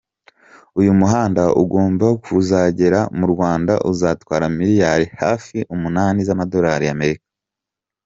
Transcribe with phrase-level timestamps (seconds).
[0.79, 7.25] Uyu muhanda ugomba kuzagera mu Rwanda, uzatwara miliyari hafi umunani z’amadolari ya Amerika.